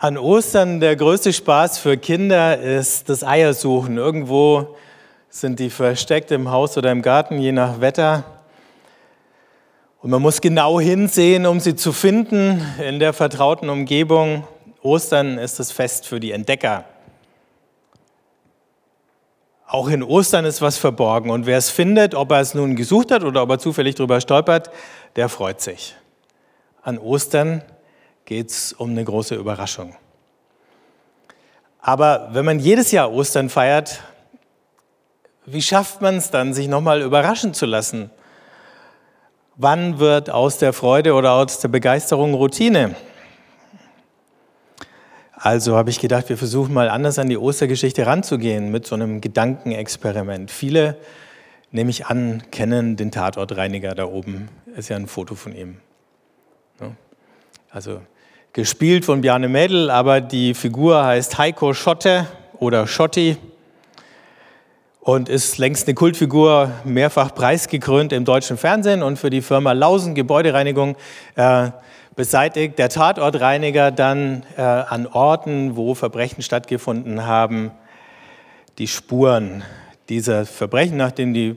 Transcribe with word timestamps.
An 0.00 0.16
Ostern 0.16 0.78
der 0.78 0.94
größte 0.94 1.32
Spaß 1.32 1.78
für 1.78 1.96
Kinder 1.96 2.56
ist 2.56 3.08
das 3.08 3.24
Eiersuchen. 3.24 3.96
Irgendwo 3.96 4.76
sind 5.28 5.58
die 5.58 5.70
versteckt 5.70 6.30
im 6.30 6.52
Haus 6.52 6.78
oder 6.78 6.92
im 6.92 7.02
Garten, 7.02 7.40
je 7.40 7.50
nach 7.50 7.80
Wetter. 7.80 8.22
Und 10.00 10.10
man 10.10 10.22
muss 10.22 10.40
genau 10.40 10.78
hinsehen, 10.78 11.46
um 11.46 11.58
sie 11.58 11.74
zu 11.74 11.92
finden 11.92 12.64
in 12.80 13.00
der 13.00 13.12
vertrauten 13.12 13.68
Umgebung. 13.68 14.46
Ostern 14.82 15.36
ist 15.36 15.58
das 15.58 15.72
Fest 15.72 16.06
für 16.06 16.20
die 16.20 16.30
Entdecker. 16.30 16.84
Auch 19.66 19.88
in 19.88 20.04
Ostern 20.04 20.44
ist 20.44 20.62
was 20.62 20.78
verborgen. 20.78 21.28
Und 21.30 21.44
wer 21.44 21.58
es 21.58 21.70
findet, 21.70 22.14
ob 22.14 22.30
er 22.30 22.38
es 22.38 22.54
nun 22.54 22.76
gesucht 22.76 23.10
hat 23.10 23.24
oder 23.24 23.42
ob 23.42 23.50
er 23.50 23.58
zufällig 23.58 23.96
drüber 23.96 24.20
stolpert, 24.20 24.70
der 25.16 25.28
freut 25.28 25.60
sich. 25.60 25.96
An 26.82 26.98
Ostern 26.98 27.64
geht 28.28 28.50
es 28.50 28.74
um 28.74 28.90
eine 28.90 29.02
große 29.02 29.34
Überraschung. 29.36 29.96
Aber 31.80 32.28
wenn 32.32 32.44
man 32.44 32.58
jedes 32.58 32.92
Jahr 32.92 33.10
Ostern 33.10 33.48
feiert, 33.48 34.02
wie 35.46 35.62
schafft 35.62 36.02
man 36.02 36.16
es 36.16 36.30
dann, 36.30 36.52
sich 36.52 36.68
nochmal 36.68 37.00
überraschen 37.00 37.54
zu 37.54 37.64
lassen? 37.64 38.10
Wann 39.56 39.98
wird 39.98 40.28
aus 40.28 40.58
der 40.58 40.74
Freude 40.74 41.14
oder 41.14 41.32
aus 41.32 41.60
der 41.60 41.68
Begeisterung 41.68 42.34
Routine? 42.34 42.96
Also 45.32 45.74
habe 45.74 45.88
ich 45.88 45.98
gedacht, 45.98 46.28
wir 46.28 46.36
versuchen 46.36 46.74
mal 46.74 46.90
anders 46.90 47.18
an 47.18 47.30
die 47.30 47.38
Ostergeschichte 47.38 48.04
ranzugehen 48.04 48.70
mit 48.70 48.86
so 48.86 48.94
einem 48.94 49.22
Gedankenexperiment. 49.22 50.50
Viele, 50.50 50.98
nehme 51.70 51.88
ich 51.88 52.04
an, 52.04 52.42
kennen 52.50 52.96
den 52.96 53.10
Tatortreiniger 53.10 53.94
da 53.94 54.04
oben. 54.04 54.50
Ist 54.76 54.90
ja 54.90 54.96
ein 54.96 55.06
Foto 55.06 55.34
von 55.34 55.56
ihm. 55.56 55.78
Also 57.70 58.02
gespielt 58.58 59.04
von 59.04 59.20
Bjarne 59.20 59.46
Mädel, 59.46 59.88
aber 59.88 60.20
die 60.20 60.52
Figur 60.52 61.04
heißt 61.04 61.38
Heiko 61.38 61.74
Schotte 61.74 62.26
oder 62.58 62.88
Schotti 62.88 63.36
und 64.98 65.28
ist 65.28 65.58
längst 65.58 65.86
eine 65.86 65.94
Kultfigur, 65.94 66.72
mehrfach 66.82 67.32
preisgekrönt 67.36 68.12
im 68.12 68.24
deutschen 68.24 68.56
Fernsehen 68.56 69.04
und 69.04 69.16
für 69.16 69.30
die 69.30 69.42
Firma 69.42 69.70
Lausen 69.70 70.16
Gebäudereinigung 70.16 70.96
äh, 71.36 71.70
beseitigt 72.16 72.80
der 72.80 72.88
Tatortreiniger 72.88 73.92
dann 73.92 74.42
äh, 74.56 74.62
an 74.62 75.06
Orten, 75.06 75.76
wo 75.76 75.94
Verbrechen 75.94 76.42
stattgefunden 76.42 77.26
haben, 77.26 77.70
die 78.78 78.88
Spuren 78.88 79.62
dieser 80.08 80.46
Verbrechen, 80.46 80.96
nachdem 80.96 81.32
die 81.32 81.56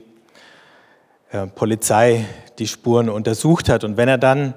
äh, 1.32 1.48
Polizei 1.48 2.26
die 2.60 2.68
Spuren 2.68 3.08
untersucht 3.08 3.68
hat. 3.68 3.82
Und 3.82 3.96
wenn 3.96 4.06
er 4.06 4.18
dann 4.18 4.54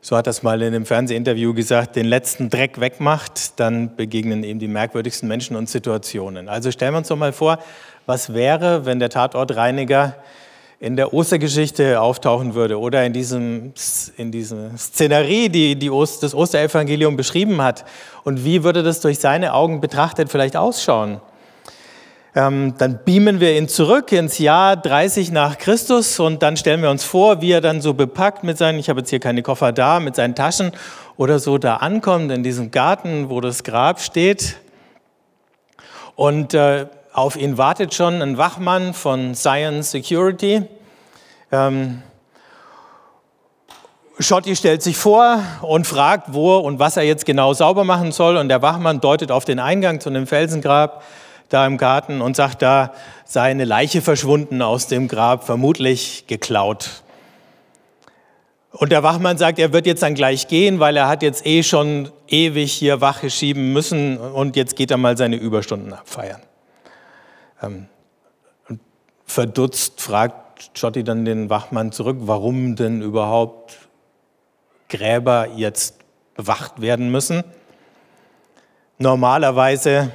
so 0.00 0.16
hat 0.16 0.26
das 0.26 0.42
mal 0.42 0.60
in 0.62 0.68
einem 0.68 0.86
Fernsehinterview 0.86 1.54
gesagt, 1.54 1.96
den 1.96 2.06
letzten 2.06 2.50
Dreck 2.50 2.80
wegmacht, 2.80 3.58
dann 3.58 3.96
begegnen 3.96 4.44
ihm 4.44 4.58
die 4.58 4.68
merkwürdigsten 4.68 5.28
Menschen 5.28 5.56
und 5.56 5.68
Situationen. 5.68 6.48
Also 6.48 6.70
stellen 6.70 6.94
wir 6.94 6.98
uns 6.98 7.08
doch 7.08 7.16
mal 7.16 7.32
vor, 7.32 7.58
was 8.06 8.32
wäre, 8.32 8.86
wenn 8.86 9.00
der 9.00 9.10
Tatortreiniger 9.10 10.14
in 10.80 10.94
der 10.94 11.12
Ostergeschichte 11.12 12.00
auftauchen 12.00 12.54
würde 12.54 12.78
oder 12.78 13.04
in 13.04 13.12
diesem, 13.12 13.72
in 14.16 14.30
diesem 14.30 14.78
Szenerie, 14.78 15.48
die, 15.48 15.74
die 15.74 15.90
Ost, 15.90 16.22
das 16.22 16.34
Osterevangelium 16.34 17.16
beschrieben 17.16 17.60
hat. 17.60 17.84
Und 18.22 18.44
wie 18.44 18.62
würde 18.62 18.84
das 18.84 19.00
durch 19.00 19.18
seine 19.18 19.54
Augen 19.54 19.80
betrachtet 19.80 20.30
vielleicht 20.30 20.56
ausschauen? 20.56 21.20
Ähm, 22.38 22.74
dann 22.78 23.00
beamen 23.04 23.40
wir 23.40 23.56
ihn 23.56 23.66
zurück 23.66 24.12
ins 24.12 24.38
Jahr 24.38 24.76
30 24.76 25.32
nach 25.32 25.58
Christus 25.58 26.20
und 26.20 26.40
dann 26.40 26.56
stellen 26.56 26.82
wir 26.82 26.88
uns 26.88 27.02
vor, 27.02 27.40
wie 27.40 27.50
er 27.50 27.60
dann 27.60 27.80
so 27.80 27.94
bepackt 27.94 28.44
mit 28.44 28.56
seinen, 28.56 28.78
ich 28.78 28.88
habe 28.88 29.00
jetzt 29.00 29.10
hier 29.10 29.18
keine 29.18 29.42
Koffer 29.42 29.72
da, 29.72 29.98
mit 29.98 30.14
seinen 30.14 30.36
Taschen 30.36 30.70
oder 31.16 31.40
so 31.40 31.58
da 31.58 31.78
ankommt 31.78 32.30
in 32.30 32.44
diesem 32.44 32.70
Garten, 32.70 33.28
wo 33.28 33.40
das 33.40 33.64
Grab 33.64 33.98
steht. 33.98 34.54
Und 36.14 36.54
äh, 36.54 36.86
auf 37.12 37.34
ihn 37.34 37.58
wartet 37.58 37.92
schon 37.92 38.22
ein 38.22 38.38
Wachmann 38.38 38.94
von 38.94 39.34
Science 39.34 39.90
Security. 39.90 40.62
Ähm, 41.50 42.02
Schotti 44.20 44.54
stellt 44.54 44.84
sich 44.84 44.96
vor 44.96 45.42
und 45.62 45.88
fragt, 45.88 46.32
wo 46.32 46.58
und 46.58 46.78
was 46.78 46.96
er 46.96 47.02
jetzt 47.02 47.26
genau 47.26 47.52
sauber 47.52 47.82
machen 47.82 48.12
soll. 48.12 48.36
Und 48.36 48.48
der 48.48 48.62
Wachmann 48.62 49.00
deutet 49.00 49.32
auf 49.32 49.44
den 49.44 49.58
Eingang 49.58 49.98
zu 49.98 50.08
einem 50.08 50.28
Felsengrab 50.28 51.02
da 51.48 51.66
im 51.66 51.76
Garten 51.76 52.20
und 52.20 52.36
sagt, 52.36 52.62
da 52.62 52.92
sei 53.24 53.50
eine 53.50 53.64
Leiche 53.64 54.02
verschwunden 54.02 54.62
aus 54.62 54.86
dem 54.86 55.08
Grab, 55.08 55.44
vermutlich 55.44 56.26
geklaut. 56.26 57.02
Und 58.70 58.92
der 58.92 59.02
Wachmann 59.02 59.38
sagt, 59.38 59.58
er 59.58 59.72
wird 59.72 59.86
jetzt 59.86 60.02
dann 60.02 60.14
gleich 60.14 60.46
gehen, 60.46 60.78
weil 60.78 60.96
er 60.96 61.08
hat 61.08 61.22
jetzt 61.22 61.46
eh 61.46 61.62
schon 61.62 62.10
ewig 62.28 62.72
hier 62.72 63.00
Wache 63.00 63.30
schieben 63.30 63.72
müssen 63.72 64.18
und 64.18 64.56
jetzt 64.56 64.76
geht 64.76 64.90
er 64.90 64.98
mal 64.98 65.16
seine 65.16 65.36
Überstunden 65.36 65.92
abfeiern. 65.92 66.42
Ähm, 67.62 67.86
verdutzt 69.24 70.00
fragt 70.00 70.78
Schotti 70.78 71.02
dann 71.02 71.24
den 71.24 71.50
Wachmann 71.50 71.92
zurück, 71.92 72.18
warum 72.20 72.76
denn 72.76 73.02
überhaupt 73.02 73.88
Gräber 74.88 75.48
jetzt 75.56 75.96
bewacht 76.34 76.80
werden 76.80 77.10
müssen. 77.10 77.44
Normalerweise 78.98 80.12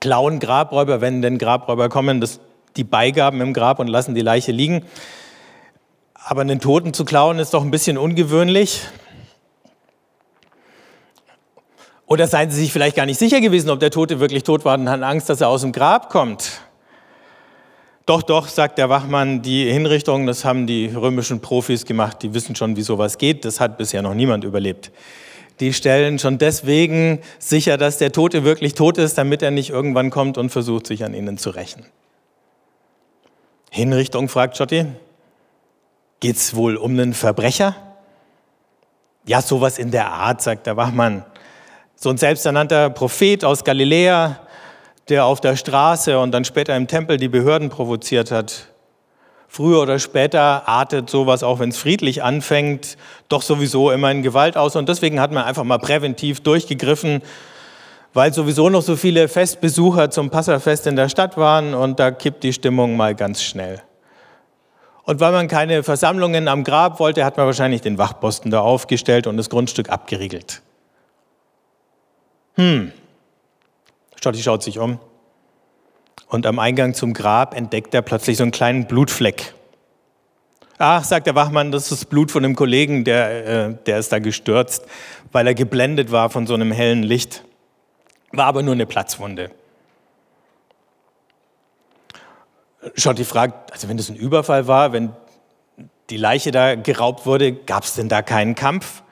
klauen 0.00 0.40
Grabräuber, 0.40 1.00
wenn 1.00 1.22
denn 1.22 1.38
Grabräuber 1.38 1.88
kommen, 1.88 2.20
das, 2.20 2.40
die 2.76 2.84
Beigaben 2.84 3.40
im 3.40 3.52
Grab 3.52 3.78
und 3.78 3.86
lassen 3.86 4.14
die 4.14 4.22
Leiche 4.22 4.50
liegen. 4.50 4.84
Aber 6.14 6.40
einen 6.40 6.60
Toten 6.60 6.94
zu 6.94 7.04
klauen 7.04 7.38
ist 7.38 7.54
doch 7.54 7.62
ein 7.62 7.70
bisschen 7.70 7.98
ungewöhnlich. 7.98 8.82
Oder 12.06 12.26
seien 12.26 12.50
Sie 12.50 12.60
sich 12.60 12.72
vielleicht 12.72 12.96
gar 12.96 13.06
nicht 13.06 13.18
sicher 13.18 13.40
gewesen, 13.40 13.70
ob 13.70 13.78
der 13.78 13.90
Tote 13.90 14.18
wirklich 14.18 14.42
tot 14.42 14.64
war 14.64 14.76
und 14.76 14.88
hatten 14.88 15.04
Angst, 15.04 15.28
dass 15.28 15.40
er 15.40 15.48
aus 15.48 15.60
dem 15.60 15.70
Grab 15.70 16.10
kommt. 16.10 16.60
Doch, 18.06 18.22
doch, 18.22 18.48
sagt 18.48 18.78
der 18.78 18.88
Wachmann, 18.88 19.42
die 19.42 19.70
Hinrichtung, 19.70 20.26
das 20.26 20.44
haben 20.44 20.66
die 20.66 20.86
römischen 20.86 21.40
Profis 21.40 21.84
gemacht, 21.84 22.22
die 22.22 22.34
wissen 22.34 22.56
schon, 22.56 22.74
wie 22.74 22.82
sowas 22.82 23.18
geht. 23.18 23.44
Das 23.44 23.60
hat 23.60 23.78
bisher 23.78 24.02
noch 24.02 24.14
niemand 24.14 24.42
überlebt 24.42 24.90
die 25.60 25.72
stellen 25.74 26.18
schon 26.18 26.38
deswegen 26.38 27.20
sicher, 27.38 27.76
dass 27.76 27.98
der 27.98 28.12
Tote 28.12 28.44
wirklich 28.44 28.74
tot 28.74 28.98
ist, 28.98 29.18
damit 29.18 29.42
er 29.42 29.50
nicht 29.50 29.70
irgendwann 29.70 30.10
kommt 30.10 30.38
und 30.38 30.50
versucht, 30.50 30.86
sich 30.86 31.04
an 31.04 31.14
ihnen 31.14 31.38
zu 31.38 31.50
rächen. 31.50 31.84
Hinrichtung, 33.70 34.28
fragt 34.28 34.56
Schotti. 34.56 34.86
Geht's 36.18 36.54
wohl 36.54 36.76
um 36.76 36.92
einen 36.92 37.14
Verbrecher? 37.14 37.76
Ja, 39.26 39.42
sowas 39.42 39.78
in 39.78 39.90
der 39.90 40.10
Art, 40.10 40.42
sagt 40.42 40.66
der 40.66 40.76
Wachmann. 40.76 41.24
So 41.94 42.10
ein 42.10 42.16
selbsternannter 42.16 42.90
Prophet 42.90 43.44
aus 43.44 43.62
Galiläa, 43.62 44.40
der 45.08 45.24
auf 45.26 45.40
der 45.40 45.56
Straße 45.56 46.18
und 46.18 46.32
dann 46.32 46.44
später 46.44 46.74
im 46.76 46.86
Tempel 46.88 47.18
die 47.18 47.28
Behörden 47.28 47.68
provoziert 47.68 48.30
hat. 48.30 48.69
Früher 49.52 49.82
oder 49.82 49.98
später 49.98 50.68
artet 50.68 51.10
sowas, 51.10 51.42
auch 51.42 51.58
wenn 51.58 51.70
es 51.70 51.76
friedlich 51.76 52.22
anfängt, 52.22 52.96
doch 53.28 53.42
sowieso 53.42 53.90
immer 53.90 54.08
in 54.12 54.22
Gewalt 54.22 54.56
aus. 54.56 54.76
Und 54.76 54.88
deswegen 54.88 55.18
hat 55.18 55.32
man 55.32 55.42
einfach 55.42 55.64
mal 55.64 55.78
präventiv 55.78 56.40
durchgegriffen, 56.40 57.20
weil 58.14 58.32
sowieso 58.32 58.68
noch 58.70 58.82
so 58.82 58.94
viele 58.94 59.26
Festbesucher 59.26 60.10
zum 60.10 60.30
Passafest 60.30 60.86
in 60.86 60.94
der 60.94 61.08
Stadt 61.08 61.36
waren 61.36 61.74
und 61.74 61.98
da 61.98 62.12
kippt 62.12 62.44
die 62.44 62.52
Stimmung 62.52 62.96
mal 62.96 63.16
ganz 63.16 63.42
schnell. 63.42 63.82
Und 65.02 65.18
weil 65.18 65.32
man 65.32 65.48
keine 65.48 65.82
Versammlungen 65.82 66.46
am 66.46 66.62
Grab 66.62 67.00
wollte, 67.00 67.24
hat 67.24 67.36
man 67.36 67.46
wahrscheinlich 67.46 67.80
den 67.80 67.98
Wachposten 67.98 68.52
da 68.52 68.60
aufgestellt 68.60 69.26
und 69.26 69.36
das 69.36 69.50
Grundstück 69.50 69.88
abgeriegelt. 69.88 70.62
Hm. 72.54 72.92
Stotti 74.14 74.44
schaut 74.44 74.62
sich 74.62 74.78
um. 74.78 75.00
Und 76.30 76.46
am 76.46 76.60
Eingang 76.60 76.94
zum 76.94 77.12
Grab 77.12 77.56
entdeckt 77.56 77.92
er 77.92 78.02
plötzlich 78.02 78.36
so 78.36 78.44
einen 78.44 78.52
kleinen 78.52 78.86
Blutfleck. 78.86 79.52
Ach, 80.78 81.02
sagt 81.02 81.26
der 81.26 81.34
Wachmann, 81.34 81.72
das 81.72 81.82
ist 81.82 81.92
das 81.92 82.04
Blut 82.04 82.30
von 82.30 82.44
einem 82.44 82.54
Kollegen, 82.54 83.04
der, 83.04 83.46
äh, 83.46 83.74
der 83.84 83.98
ist 83.98 84.12
da 84.12 84.20
gestürzt, 84.20 84.86
weil 85.32 85.46
er 85.48 85.54
geblendet 85.54 86.12
war 86.12 86.30
von 86.30 86.46
so 86.46 86.54
einem 86.54 86.70
hellen 86.70 87.02
Licht. 87.02 87.44
War 88.30 88.46
aber 88.46 88.62
nur 88.62 88.74
eine 88.74 88.86
Platzwunde. 88.86 89.50
Schotti 92.94 93.24
fragt, 93.24 93.72
also 93.72 93.88
wenn 93.88 93.96
das 93.96 94.08
ein 94.08 94.16
Überfall 94.16 94.68
war, 94.68 94.92
wenn 94.92 95.12
die 96.10 96.16
Leiche 96.16 96.52
da 96.52 96.76
geraubt 96.76 97.26
wurde, 97.26 97.52
gab 97.52 97.82
es 97.82 97.94
denn 97.94 98.08
da 98.08 98.22
keinen 98.22 98.54
Kampf? 98.54 99.02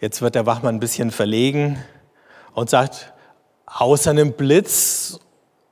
Jetzt 0.00 0.22
wird 0.22 0.36
der 0.36 0.46
Wachmann 0.46 0.76
ein 0.76 0.80
bisschen 0.80 1.10
verlegen 1.10 1.84
und 2.54 2.70
sagt, 2.70 3.12
außer 3.66 4.10
einem 4.10 4.32
Blitz 4.32 5.18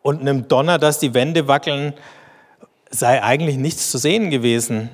und 0.03 0.21
einem 0.21 0.49
Donner, 0.49 0.79
dass 0.79 0.99
die 0.99 1.15
Wände 1.15 1.49
wackeln, 1.49 1.95
sei 2.91 3.23
eigentlich 3.23 3.57
nichts 3.57 3.91
zu 3.91 3.99
sehen 3.99 4.31
gewesen. 4.31 4.91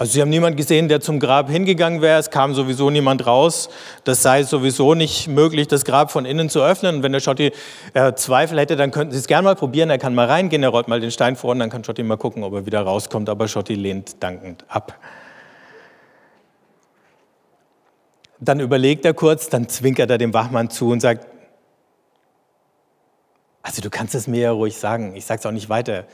Also 0.00 0.14
sie 0.14 0.22
haben 0.22 0.30
niemanden 0.30 0.56
gesehen, 0.56 0.88
der 0.88 1.02
zum 1.02 1.20
Grab 1.20 1.50
hingegangen 1.50 2.00
wäre. 2.00 2.18
Es 2.18 2.30
kam 2.30 2.54
sowieso 2.54 2.88
niemand 2.88 3.26
raus. 3.26 3.68
Das 4.04 4.22
sei 4.22 4.44
sowieso 4.44 4.94
nicht 4.94 5.28
möglich, 5.28 5.68
das 5.68 5.84
Grab 5.84 6.10
von 6.10 6.24
innen 6.24 6.48
zu 6.48 6.62
öffnen. 6.62 6.96
Und 6.96 7.02
wenn 7.02 7.12
der 7.12 7.20
Schotti 7.20 7.52
äh, 7.92 8.14
Zweifel 8.14 8.58
hätte, 8.58 8.76
dann 8.76 8.92
könnten 8.92 9.12
Sie 9.12 9.18
es 9.18 9.26
gerne 9.26 9.44
mal 9.44 9.56
probieren. 9.56 9.90
Er 9.90 9.98
kann 9.98 10.14
mal 10.14 10.26
reingehen, 10.26 10.62
er 10.62 10.70
rollt 10.70 10.88
mal 10.88 11.00
den 11.00 11.10
Stein 11.10 11.36
vor 11.36 11.50
und 11.50 11.58
dann 11.58 11.68
kann 11.68 11.84
Schotti 11.84 12.02
mal 12.02 12.16
gucken, 12.16 12.44
ob 12.44 12.54
er 12.54 12.64
wieder 12.64 12.80
rauskommt. 12.80 13.28
Aber 13.28 13.46
Schotti 13.46 13.74
lehnt 13.74 14.22
dankend 14.22 14.64
ab. 14.68 14.98
Dann 18.38 18.58
überlegt 18.58 19.04
er 19.04 19.12
kurz, 19.12 19.50
dann 19.50 19.68
zwinkert 19.68 20.08
er 20.08 20.16
dem 20.16 20.32
Wachmann 20.32 20.70
zu 20.70 20.88
und 20.88 21.00
sagt, 21.00 21.26
also 23.62 23.82
du 23.82 23.90
kannst 23.90 24.14
es 24.14 24.26
mir 24.26 24.40
ja 24.40 24.50
ruhig 24.52 24.76
sagen, 24.76 25.14
ich 25.14 25.24
sage 25.24 25.40
es 25.40 25.46
auch 25.46 25.52
nicht 25.52 25.68
weiter. 25.68 26.04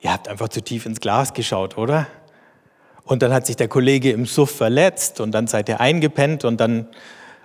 Ihr 0.00 0.12
habt 0.12 0.28
einfach 0.28 0.48
zu 0.48 0.60
tief 0.60 0.86
ins 0.86 1.00
Glas 1.00 1.32
geschaut, 1.32 1.78
oder? 1.78 2.06
Und 3.04 3.22
dann 3.22 3.32
hat 3.32 3.46
sich 3.46 3.56
der 3.56 3.68
Kollege 3.68 4.10
im 4.10 4.26
Suff 4.26 4.50
verletzt 4.50 5.20
und 5.20 5.32
dann 5.32 5.46
seid 5.46 5.68
ihr 5.68 5.80
eingepennt 5.80 6.44
und 6.44 6.60
dann, 6.60 6.88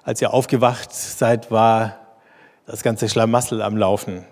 als 0.04 0.22
ihr 0.22 0.34
aufgewacht 0.34 0.92
seid, 0.92 1.52
war 1.52 1.98
das 2.66 2.82
ganze 2.82 3.10
Schlamassel 3.10 3.62
am 3.62 3.78
Laufen. 3.78 4.26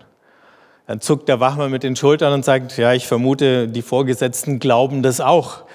Dann 0.87 1.01
zuckt 1.01 1.29
der 1.29 1.39
Wachmann 1.39 1.69
mit 1.69 1.83
den 1.83 1.95
Schultern 1.95 2.33
und 2.33 2.43
sagt, 2.43 2.77
ja, 2.77 2.93
ich 2.93 3.07
vermute, 3.07 3.67
die 3.67 3.83
Vorgesetzten 3.83 4.57
glauben 4.57 5.03
das 5.03 5.21
auch, 5.21 5.65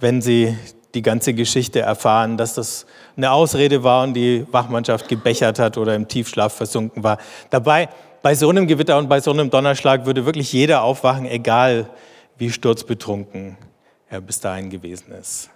wenn 0.00 0.22
sie 0.22 0.56
die 0.94 1.02
ganze 1.02 1.34
Geschichte 1.34 1.80
erfahren, 1.80 2.36
dass 2.36 2.54
das 2.54 2.86
eine 3.16 3.32
Ausrede 3.32 3.82
war 3.82 4.04
und 4.04 4.14
die 4.14 4.46
Wachmannschaft 4.50 5.08
gebechert 5.08 5.58
hat 5.58 5.76
oder 5.76 5.94
im 5.94 6.08
Tiefschlaf 6.08 6.54
versunken 6.54 7.02
war. 7.02 7.18
Dabei, 7.50 7.88
bei 8.22 8.34
so 8.34 8.48
einem 8.48 8.66
Gewitter 8.66 8.96
und 8.96 9.08
bei 9.08 9.20
so 9.20 9.32
einem 9.32 9.50
Donnerschlag 9.50 10.06
würde 10.06 10.24
wirklich 10.24 10.52
jeder 10.52 10.82
aufwachen, 10.82 11.26
egal 11.26 11.90
wie 12.38 12.50
sturzbetrunken 12.50 13.56
er 14.08 14.20
bis 14.20 14.40
dahin 14.40 14.70
gewesen 14.70 15.12
ist. 15.12 15.50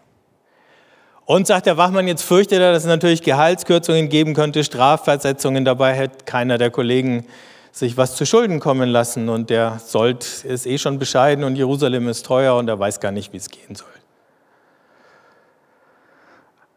Und 1.25 1.47
sagt 1.47 1.67
der 1.67 1.77
Wachmann, 1.77 2.09
jetzt 2.09 2.23
fürchtet 2.23 2.61
er, 2.61 2.73
dass 2.73 2.85
es 2.85 2.89
natürlich 2.89 3.23
Gehaltskürzungen 3.23 4.09
geben 4.09 4.35
könnte, 4.35 4.65
Strafversetzungen. 4.65 5.65
Dabei 5.65 5.95
hätte 5.95 6.25
keiner 6.25 6.57
der 6.57 6.71
Kollegen 6.71 7.27
sich 7.71 7.97
was 7.97 8.17
zu 8.17 8.25
Schulden 8.25 8.61
kommen 8.61 8.89
lassen. 8.89 9.29
Und 9.29 9.51
der 9.51 9.79
Sold 9.85 10.45
ist 10.45 10.67
eh 10.67 10.79
schon 10.79 10.99
bescheiden 10.99 11.45
und 11.45 11.57
Jerusalem 11.57 12.09
ist 12.09 12.25
teuer 12.25 12.57
und 12.57 12.69
er 12.69 12.79
weiß 12.79 13.01
gar 13.01 13.13
nicht, 13.13 13.33
wie 13.33 13.37
es 13.37 13.51
gehen 13.51 13.75
soll. 13.75 13.98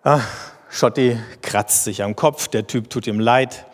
Ah, 0.03 0.21
Schotti 0.71 1.15
kratzt 1.43 1.83
sich 1.83 2.01
am 2.01 2.15
Kopf, 2.15 2.47
der 2.47 2.65
Typ 2.65 2.89
tut 2.89 3.05
ihm 3.05 3.19
leid. 3.19 3.65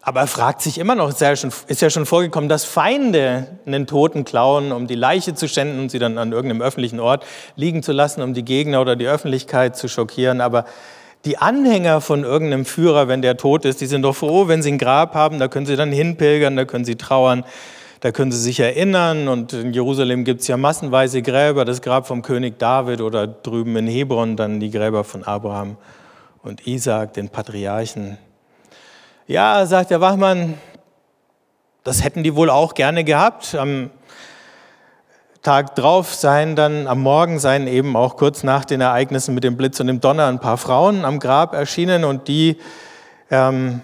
Aber 0.00 0.20
er 0.20 0.26
fragt 0.26 0.62
sich 0.62 0.78
immer 0.78 0.94
noch, 0.94 1.10
ist 1.10 1.20
ja, 1.20 1.36
schon, 1.36 1.52
ist 1.66 1.82
ja 1.82 1.90
schon 1.90 2.06
vorgekommen, 2.06 2.48
dass 2.48 2.64
Feinde 2.64 3.58
einen 3.66 3.86
Toten 3.86 4.24
klauen, 4.24 4.72
um 4.72 4.86
die 4.86 4.94
Leiche 4.94 5.34
zu 5.34 5.48
schänden 5.48 5.80
und 5.80 5.90
sie 5.90 5.98
dann 5.98 6.16
an 6.16 6.32
irgendeinem 6.32 6.62
öffentlichen 6.62 6.98
Ort 6.98 7.26
liegen 7.56 7.82
zu 7.82 7.92
lassen, 7.92 8.22
um 8.22 8.32
die 8.32 8.44
Gegner 8.44 8.80
oder 8.80 8.96
die 8.96 9.06
Öffentlichkeit 9.06 9.76
zu 9.76 9.88
schockieren. 9.88 10.40
Aber 10.40 10.64
die 11.26 11.36
Anhänger 11.36 12.00
von 12.00 12.24
irgendeinem 12.24 12.64
Führer, 12.64 13.06
wenn 13.08 13.20
der 13.20 13.36
tot 13.36 13.66
ist, 13.66 13.82
die 13.82 13.86
sind 13.86 14.00
doch 14.00 14.16
froh, 14.16 14.48
wenn 14.48 14.62
sie 14.62 14.72
ein 14.72 14.78
Grab 14.78 15.14
haben, 15.14 15.38
da 15.38 15.48
können 15.48 15.66
sie 15.66 15.76
dann 15.76 15.92
hinpilgern, 15.92 16.56
da 16.56 16.64
können 16.64 16.86
sie 16.86 16.96
trauern, 16.96 17.44
da 18.00 18.12
können 18.12 18.32
sie 18.32 18.40
sich 18.40 18.60
erinnern. 18.60 19.28
Und 19.28 19.52
in 19.52 19.72
Jerusalem 19.72 20.24
gibt 20.24 20.40
es 20.40 20.48
ja 20.48 20.56
massenweise 20.56 21.22
Gräber, 21.22 21.64
das 21.64 21.82
Grab 21.82 22.06
vom 22.06 22.22
König 22.22 22.58
David 22.58 23.00
oder 23.00 23.26
drüben 23.26 23.76
in 23.76 23.86
Hebron 23.86 24.36
dann 24.36 24.60
die 24.60 24.70
Gräber 24.70 25.04
von 25.04 25.24
Abraham 25.24 25.76
und 26.42 26.66
Isaac, 26.66 27.12
den 27.12 27.28
Patriarchen. 27.28 28.18
Ja, 29.26 29.64
sagt 29.66 29.90
der 29.90 30.00
Wachmann, 30.00 30.54
das 31.84 32.02
hätten 32.02 32.22
die 32.22 32.34
wohl 32.34 32.50
auch 32.50 32.74
gerne 32.74 33.04
gehabt. 33.04 33.54
Am 33.54 33.90
Tag 35.42 35.74
drauf 35.74 36.14
seien 36.14 36.56
dann, 36.56 36.86
am 36.86 37.00
Morgen 37.00 37.38
seien 37.38 37.66
eben 37.66 37.96
auch 37.96 38.16
kurz 38.16 38.42
nach 38.42 38.64
den 38.64 38.80
Ereignissen 38.80 39.34
mit 39.34 39.44
dem 39.44 39.56
Blitz 39.56 39.80
und 39.80 39.86
dem 39.86 40.00
Donner 40.00 40.26
ein 40.26 40.38
paar 40.38 40.58
Frauen 40.58 41.04
am 41.04 41.18
Grab 41.18 41.54
erschienen 41.54 42.04
und 42.04 42.28
die 42.28 42.58
ähm, 43.30 43.80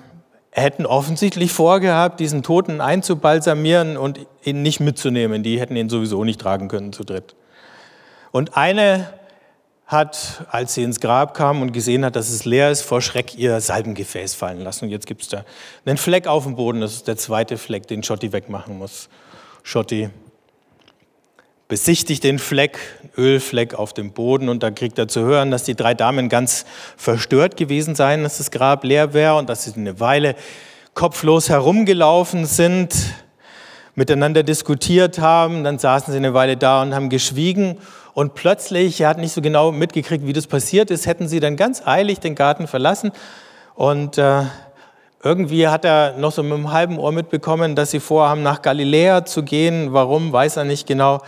hätten 0.56 0.86
offensichtlich 0.86 1.52
vorgehabt, 1.52 2.18
diesen 2.18 2.42
Toten 2.42 2.80
einzubalsamieren 2.80 3.98
und 3.98 4.20
ihn 4.42 4.62
nicht 4.62 4.80
mitzunehmen. 4.80 5.42
Die 5.42 5.60
hätten 5.60 5.76
ihn 5.76 5.90
sowieso 5.90 6.24
nicht 6.24 6.40
tragen 6.40 6.68
können 6.68 6.94
zu 6.94 7.04
dritt. 7.04 7.36
Und 8.32 8.56
eine 8.56 9.12
hat, 9.86 10.46
als 10.50 10.74
sie 10.74 10.82
ins 10.82 10.98
Grab 10.98 11.34
kam 11.34 11.60
und 11.60 11.72
gesehen 11.72 12.04
hat, 12.04 12.16
dass 12.16 12.30
es 12.30 12.44
leer 12.44 12.70
ist, 12.70 12.82
vor 12.82 13.02
Schreck 13.02 13.36
ihr 13.36 13.60
Salbengefäß 13.60 14.34
fallen 14.34 14.62
lassen. 14.62 14.86
Und 14.86 14.90
jetzt 14.90 15.06
gibt 15.06 15.22
es 15.22 15.28
da 15.28 15.44
einen 15.84 15.98
Fleck 15.98 16.26
auf 16.26 16.44
dem 16.44 16.56
Boden. 16.56 16.80
Das 16.80 16.94
ist 16.94 17.06
der 17.06 17.16
zweite 17.18 17.58
Fleck, 17.58 17.86
den 17.86 18.02
Schotti 18.02 18.32
wegmachen 18.32 18.78
muss. 18.78 19.08
Schotti 19.62 20.10
besichtigt 21.68 22.22
den 22.24 22.38
Fleck, 22.38 22.78
Ölfleck 23.18 23.74
auf 23.74 23.92
dem 23.92 24.12
Boden 24.12 24.48
und 24.48 24.62
da 24.62 24.70
kriegt 24.70 24.98
er 24.98 25.08
zu 25.08 25.22
hören, 25.22 25.50
dass 25.50 25.64
die 25.64 25.74
drei 25.74 25.94
Damen 25.94 26.28
ganz 26.28 26.64
verstört 26.96 27.56
gewesen 27.56 27.94
seien, 27.94 28.22
dass 28.22 28.38
das 28.38 28.50
Grab 28.50 28.84
leer 28.84 29.14
wäre 29.14 29.36
und 29.36 29.48
dass 29.48 29.64
sie 29.64 29.74
eine 29.74 29.98
Weile 29.98 30.36
kopflos 30.94 31.48
herumgelaufen 31.48 32.46
sind, 32.46 32.94
miteinander 33.94 34.42
diskutiert 34.42 35.18
haben, 35.18 35.64
dann 35.64 35.78
saßen 35.78 36.12
sie 36.12 36.18
eine 36.18 36.34
Weile 36.34 36.56
da 36.56 36.82
und 36.82 36.94
haben 36.94 37.08
geschwiegen 37.08 37.78
und 38.16 38.34
plötzlich, 38.34 39.02
er 39.02 39.10
hat 39.10 39.18
nicht 39.18 39.34
so 39.34 39.42
genau 39.42 39.72
mitgekriegt, 39.72 40.26
wie 40.26 40.32
das 40.32 40.46
passiert 40.46 40.90
ist, 40.90 41.04
hätten 41.04 41.28
sie 41.28 41.38
dann 41.38 41.54
ganz 41.56 41.86
eilig 41.86 42.18
den 42.18 42.34
Garten 42.34 42.66
verlassen. 42.66 43.12
Und 43.74 44.16
äh, 44.16 44.44
irgendwie 45.22 45.68
hat 45.68 45.84
er 45.84 46.16
noch 46.16 46.32
so 46.32 46.42
mit 46.42 46.54
einem 46.54 46.72
halben 46.72 46.98
Ohr 46.98 47.12
mitbekommen, 47.12 47.76
dass 47.76 47.90
sie 47.90 48.00
vorhaben, 48.00 48.42
nach 48.42 48.62
Galiläa 48.62 49.26
zu 49.26 49.42
gehen. 49.42 49.92
Warum, 49.92 50.32
weiß 50.32 50.56
er 50.56 50.64
nicht 50.64 50.86
genau. 50.86 51.20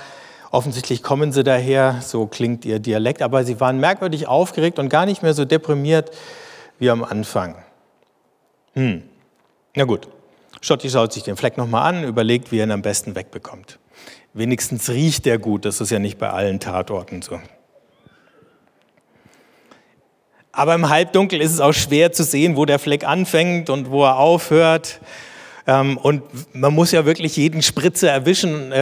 Offensichtlich 0.51 1.03
kommen 1.03 1.33
sie 1.33 1.45
daher, 1.45 2.01
so 2.03 2.27
klingt 2.27 2.65
ihr 2.65 2.79
Dialekt. 2.79 3.23
Aber 3.23 3.45
sie 3.45 3.61
waren 3.61 3.79
merkwürdig 3.79 4.27
aufgeregt 4.29 4.79
und 4.79 4.89
gar 4.89 5.07
nicht 5.07 5.23
mehr 5.23 5.35
so 5.35 5.45
deprimiert 5.45 6.11
wie 6.79 6.91
am 6.91 7.05
Anfang. 7.05 7.57
Hm. 8.75 9.03
Na 9.75 9.85
gut, 9.85 10.09
Schotti 10.61 10.91
schaut 10.91 11.13
sich 11.13 11.23
den 11.23 11.37
Fleck 11.37 11.57
nochmal 11.57 11.95
an, 11.95 12.05
überlegt, 12.05 12.51
wie 12.51 12.59
er 12.59 12.65
ihn 12.65 12.71
am 12.71 12.83
besten 12.83 13.15
wegbekommt. 13.15 13.79
Wenigstens 14.33 14.89
riecht 14.89 15.27
der 15.27 15.39
gut, 15.39 15.65
das 15.65 15.81
ist 15.81 15.91
ja 15.91 15.99
nicht 15.99 16.19
bei 16.19 16.31
allen 16.31 16.61
Tatorten 16.61 17.23
so. 17.23 17.41
Aber 20.53 20.75
im 20.75 20.89
Halbdunkel 20.89 21.41
ist 21.41 21.53
es 21.53 21.61
auch 21.61 21.73
schwer 21.73 22.13
zu 22.13 22.25
sehen, 22.25 22.57
wo 22.57 22.65
der 22.65 22.79
Fleck 22.79 23.05
anfängt 23.05 23.71
und 23.71 23.91
wo 23.91 24.05
er 24.05 24.19
aufhört. 24.19 25.01
Ähm, 25.67 25.97
und 25.99 26.23
man 26.55 26.75
muss 26.75 26.91
ja 26.91 27.05
wirklich 27.05 27.37
jeden 27.37 27.63
Spritzer 27.63 28.11
erwischen. 28.11 28.73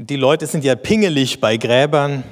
Die 0.00 0.14
Leute 0.14 0.46
sind 0.46 0.62
ja 0.62 0.76
pingelig 0.76 1.40
bei 1.40 1.56
Gräbern. 1.56 2.22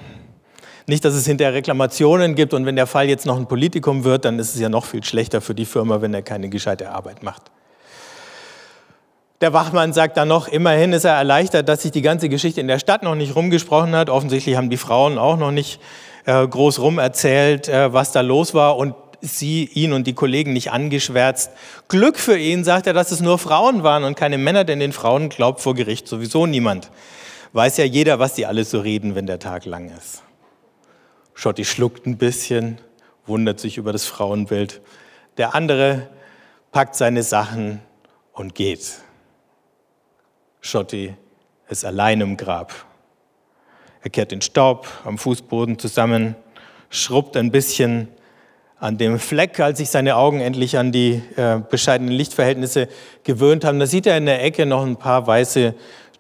Nicht, 0.87 1.05
dass 1.05 1.15
es 1.15 1.27
hinterher 1.27 1.53
Reklamationen 1.53 2.37
gibt 2.37 2.55
und 2.55 2.65
wenn 2.65 2.77
der 2.77 2.87
Fall 2.87 3.09
jetzt 3.09 3.27
noch 3.27 3.37
ein 3.37 3.49
Politikum 3.49 4.05
wird, 4.05 4.25
dann 4.25 4.39
ist 4.39 4.55
es 4.55 4.61
ja 4.61 4.69
noch 4.69 4.85
viel 4.85 5.03
schlechter 5.03 5.41
für 5.41 5.53
die 5.53 5.65
Firma, 5.65 6.01
wenn 6.01 6.15
er 6.15 6.23
keine 6.23 6.49
gescheite 6.49 6.93
Arbeit 6.93 7.25
macht. 7.25 7.43
Der 9.41 9.53
Wachmann 9.53 9.93
sagt 9.93 10.17
dann 10.17 10.29
noch, 10.29 10.47
immerhin 10.47 10.93
ist 10.93 11.03
er 11.03 11.15
erleichtert, 11.15 11.69
dass 11.69 11.83
sich 11.83 11.91
die 11.91 12.03
ganze 12.03 12.29
Geschichte 12.29 12.61
in 12.61 12.69
der 12.69 12.79
Stadt 12.79 13.03
noch 13.03 13.17
nicht 13.17 13.35
rumgesprochen 13.35 13.97
hat. 13.97 14.11
Offensichtlich 14.11 14.55
haben 14.55 14.71
die 14.71 14.77
Frauen 14.77 15.19
auch 15.19 15.37
noch 15.37 15.51
nicht 15.51 15.81
äh, 16.25 16.47
groß 16.47 16.79
rum 16.79 17.01
erzählt, 17.01 17.69
äh, 17.69 17.93
was 17.93 18.13
da 18.13 18.21
los 18.21 18.55
war 18.55 18.77
und 18.77 18.95
sie, 19.21 19.65
ihn 19.65 19.93
und 19.93 20.07
die 20.07 20.15
Kollegen 20.15 20.53
nicht 20.53 20.71
angeschwärzt. 20.71 21.51
Glück 21.89 22.17
für 22.17 22.39
ihn, 22.39 22.63
sagt 22.63 22.87
er, 22.87 22.93
dass 22.93 23.11
es 23.11 23.21
nur 23.21 23.39
Frauen 23.39 23.83
waren 23.83 24.05
und 24.05 24.17
keine 24.17 24.39
Männer, 24.39 24.63
denn 24.63 24.79
den 24.79 24.93
Frauen 24.93 25.31
glaubt 25.31 25.61
vor 25.61 25.75
Gericht 25.75 26.07
sowieso 26.07 26.47
niemand. 26.47 26.93
Weiß 27.57 27.79
ja 27.79 27.87
jeder, 27.87 28.19
was 28.19 28.35
die 28.35 28.45
alles 28.45 28.71
so 28.71 28.81
reden, 28.81 29.15
wenn 29.15 29.27
der 29.27 29.39
Tag 29.39 29.65
lang 29.65 29.89
ist. 29.89 30.23
Schotti 31.33 31.65
schluckt 31.65 32.05
ein 32.05 32.19
bisschen, 32.19 32.77
wundert 33.25 33.61
sich 33.61 33.79
über 33.79 33.93
das 33.93 34.05
Frauenbild. 34.05 34.83
Der 35.39 35.55
andere 35.55 36.07
packt 36.71 36.97
seine 36.97 37.23
Sachen 37.23 37.81
und 38.35 38.55
geht. 38.55 38.99
Schotti 40.61 41.15
ist 41.71 41.87
allein 41.87 42.21
im 42.21 42.37
Grab. 42.37 42.75
Er 44.03 44.11
kehrt 44.11 44.33
den 44.33 44.43
Staub 44.43 44.87
am 45.07 45.17
Fußboden 45.17 45.79
zusammen, 45.79 46.37
schrubbt 46.91 47.39
ein 47.39 47.51
bisschen 47.51 48.09
an 48.79 48.99
dem 48.99 49.19
Fleck, 49.19 49.59
als 49.61 49.79
sich 49.79 49.89
seine 49.89 50.17
Augen 50.17 50.41
endlich 50.41 50.77
an 50.77 50.93
die 50.93 51.23
äh, 51.37 51.61
bescheidenen 51.71 52.13
Lichtverhältnisse 52.13 52.89
gewöhnt 53.25 53.65
haben. 53.65 53.79
Da 53.79 53.87
sieht 53.87 54.07
er 54.07 54.19
in 54.19 54.27
der 54.27 54.45
Ecke 54.45 54.67
noch 54.67 54.85
ein 54.85 54.97
paar 54.97 55.27
weiße 55.27 55.75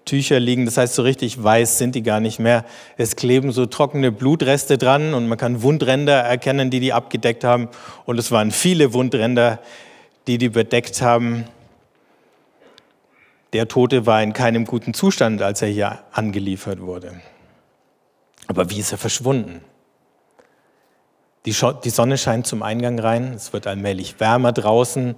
Tücher 0.06 0.40
liegen. 0.40 0.64
Das 0.64 0.78
heißt, 0.78 0.94
so 0.94 1.02
richtig 1.02 1.42
weiß 1.42 1.76
sind 1.76 1.94
die 1.94 2.02
gar 2.02 2.20
nicht 2.20 2.38
mehr. 2.38 2.64
Es 2.96 3.16
kleben 3.16 3.52
so 3.52 3.66
trockene 3.66 4.10
Blutreste 4.10 4.78
dran 4.78 5.12
und 5.12 5.28
man 5.28 5.36
kann 5.36 5.62
Wundränder 5.62 6.14
erkennen, 6.14 6.70
die 6.70 6.80
die 6.80 6.94
abgedeckt 6.94 7.44
haben. 7.44 7.68
Und 8.06 8.18
es 8.18 8.30
waren 8.30 8.52
viele 8.52 8.94
Wundränder, 8.94 9.58
die 10.26 10.38
die 10.38 10.48
bedeckt 10.48 11.02
haben. 11.02 11.44
Der 13.52 13.68
Tote 13.68 14.06
war 14.06 14.22
in 14.22 14.32
keinem 14.32 14.64
guten 14.64 14.94
Zustand, 14.94 15.42
als 15.42 15.60
er 15.60 15.68
hier 15.68 15.98
angeliefert 16.12 16.80
wurde. 16.80 17.20
Aber 18.46 18.70
wie 18.70 18.78
ist 18.78 18.92
er 18.92 18.98
verschwunden? 18.98 19.60
Die, 21.46 21.52
Sonne 21.52 22.18
scheint 22.18 22.46
zum 22.46 22.62
Eingang 22.64 22.98
rein, 22.98 23.32
es 23.34 23.52
wird 23.52 23.68
allmählich 23.68 24.18
wärmer 24.18 24.52
draußen, 24.52 25.14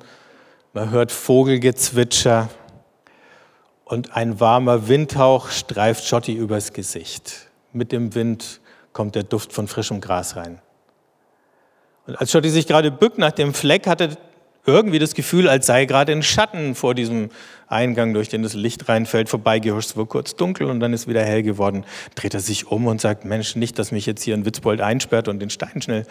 man 0.74 0.90
hört 0.90 1.10
Vogelgezwitscher 1.10 2.50
und 3.88 4.14
ein 4.14 4.38
warmer 4.38 4.88
Windhauch 4.88 5.50
streift 5.50 6.06
Schotti 6.06 6.34
übers 6.34 6.72
Gesicht. 6.72 7.48
Mit 7.72 7.90
dem 7.90 8.14
Wind 8.14 8.60
kommt 8.92 9.14
der 9.14 9.22
Duft 9.22 9.52
von 9.52 9.66
frischem 9.66 10.00
Gras 10.00 10.36
rein. 10.36 10.60
Und 12.06 12.20
als 12.20 12.30
Schotti 12.30 12.50
sich 12.50 12.66
gerade 12.66 12.90
bückt 12.90 13.18
nach 13.18 13.32
dem 13.32 13.54
Fleck, 13.54 13.86
hat 13.86 14.00
er 14.00 14.10
irgendwie 14.66 14.98
das 14.98 15.14
Gefühl, 15.14 15.48
als 15.48 15.66
sei 15.66 15.86
gerade 15.86 16.12
ein 16.12 16.22
Schatten 16.22 16.74
vor 16.74 16.94
diesem 16.94 17.30
Eingang, 17.66 18.12
durch 18.12 18.28
den 18.28 18.42
das 18.42 18.52
Licht 18.52 18.88
reinfällt, 18.90 19.30
vorbeigehuscht. 19.30 19.90
Es 19.90 19.96
war 19.96 20.04
kurz 20.04 20.36
dunkel 20.36 20.68
und 20.68 20.80
dann 20.80 20.92
ist 20.92 21.08
wieder 21.08 21.24
hell 21.24 21.42
geworden. 21.42 21.84
Dreht 22.14 22.34
er 22.34 22.40
sich 22.40 22.66
um 22.66 22.86
und 22.86 23.00
sagt, 23.00 23.24
Mensch, 23.24 23.56
nicht, 23.56 23.78
dass 23.78 23.90
mich 23.90 24.04
jetzt 24.04 24.22
hier 24.22 24.34
ein 24.34 24.44
Witzbold 24.44 24.82
einsperrt 24.82 25.28
und 25.28 25.38
den 25.38 25.48
Stein 25.48 25.80
schnell 25.80 26.04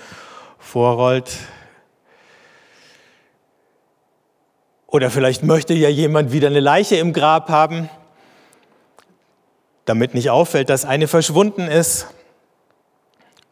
vorrollt. 0.57 1.38
Oder 4.88 5.10
vielleicht 5.12 5.44
möchte 5.44 5.74
ja 5.74 5.89
jemand 5.89 6.32
wieder 6.32 6.48
eine 6.48 6.62
Leiche 6.62 6.96
im 6.96 7.12
Grab 7.13 7.50
haben, 7.50 7.89
damit 9.86 10.13
nicht 10.13 10.29
auffällt, 10.29 10.70
dass 10.70 10.86
eine 10.86 11.08
verschwunden 11.08 11.67
ist. 11.67 12.08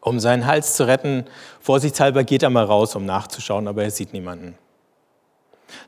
Um 0.00 0.18
seinen 0.20 0.46
Hals 0.46 0.74
zu 0.74 0.86
retten, 0.86 1.24
vorsichtshalber 1.60 2.24
geht 2.24 2.42
er 2.42 2.50
mal 2.50 2.64
raus, 2.64 2.94
um 2.94 3.04
nachzuschauen, 3.04 3.68
aber 3.68 3.82
er 3.82 3.90
sieht 3.90 4.12
niemanden. 4.12 4.56